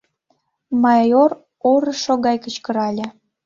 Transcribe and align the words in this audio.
—майор 0.83 1.31
орышо 1.71 2.13
гай 2.25 2.37
кычкырале. 2.43 3.05